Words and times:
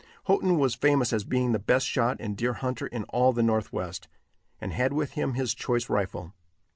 Houghton 0.23 0.57
was 0.57 0.73
famous 0.73 1.13
as 1.13 1.23
being 1.23 1.51
the 1.51 1.59
best 1.59 1.85
shot 1.85 2.17
and 2.19 2.35
deer 2.35 2.53
hunter 2.53 2.87
in 2.87 3.03
all 3.09 3.33
the 3.33 3.43
Northwest, 3.43 4.07
and 4.59 4.73
had 4.73 4.93
with 4.93 5.11
him 5.11 5.35
his 5.35 5.53
choice 5.53 5.91
rifle. 5.91 6.33